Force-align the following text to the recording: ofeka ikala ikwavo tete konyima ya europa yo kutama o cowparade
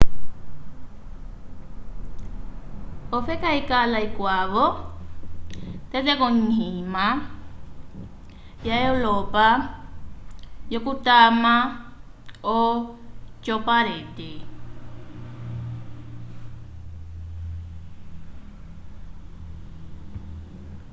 ofeka 3.17 3.49
ikala 3.61 3.97
ikwavo 4.07 4.65
tete 5.89 6.13
konyima 6.19 7.05
ya 8.67 8.75
europa 8.89 9.45
yo 10.71 10.79
kutama 10.85 11.53
o 12.57 12.57
cowparade 13.43 14.31